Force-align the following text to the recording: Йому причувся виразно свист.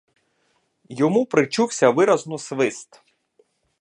Йому 0.89 1.25
причувся 1.25 1.89
виразно 1.89 2.37
свист. 2.37 3.01